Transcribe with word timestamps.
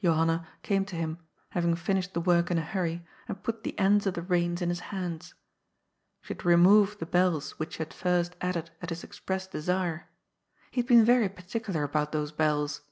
Johanna 0.00 0.46
came 0.62 0.84
to 0.84 0.94
him, 0.94 1.18
having 1.50 1.74
finished 1.74 2.14
the 2.14 2.20
work 2.20 2.52
in 2.52 2.58
a 2.58 2.62
hurry, 2.62 3.04
and 3.26 3.42
put 3.42 3.64
the 3.64 3.76
ends 3.80 4.06
of 4.06 4.14
the 4.14 4.22
reins 4.22 4.62
in 4.62 4.68
his 4.68 4.78
hands. 4.94 5.34
She 6.20 6.34
had 6.34 6.44
removed 6.44 7.00
the 7.00 7.04
bells 7.04 7.58
which 7.58 7.72
she 7.72 7.78
had 7.80 7.92
first 7.92 8.36
added 8.40 8.70
at 8.80 8.90
his 8.90 9.02
express 9.02 9.48
desire. 9.48 10.08
He 10.70 10.82
had 10.82 10.86
been 10.86 11.04
very 11.04 11.28
particular 11.28 11.82
about 11.82 12.12
those 12.12 12.30
bells. 12.30 12.82